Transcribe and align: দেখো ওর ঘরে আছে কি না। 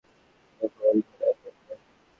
দেখো 0.61 0.81
ওর 0.87 0.97
ঘরে 1.07 1.25
আছে 1.31 1.49
কি 1.55 1.63
না। 1.67 1.75